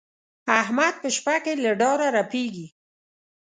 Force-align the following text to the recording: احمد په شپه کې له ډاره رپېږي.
احمد 0.61 0.93
په 1.01 1.07
شپه 1.15 1.35
کې 1.43 1.53
له 1.63 1.71
ډاره 1.81 2.07
رپېږي. 2.17 2.67